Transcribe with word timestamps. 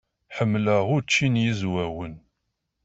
Ḥemmleɣ 0.37 0.83
učči 0.95 1.27
n 1.27 1.41
Yizwawen. 1.43 2.15